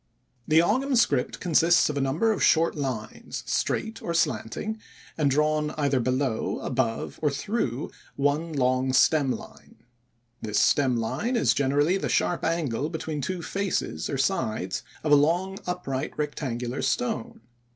[0.47, 4.79] The Ogam script consists of a number of short lines straight or slanting,
[5.15, 9.75] and drawn either below, above, or through one long stem line.
[10.41, 15.15] This stem line is generally the sharp angle between two faces or sides of a
[15.15, 17.41] long upright rectangular stone.